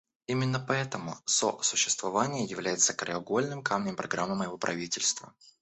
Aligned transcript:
Именно 0.25 0.59
поэтому 0.59 1.15
сосуществование 1.27 2.43
является 2.45 2.95
краеугольным 2.95 3.61
камнем 3.61 3.95
программы 3.95 4.33
моего 4.33 4.57
правительства. 4.57 5.31